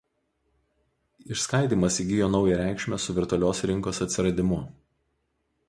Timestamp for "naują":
2.37-2.57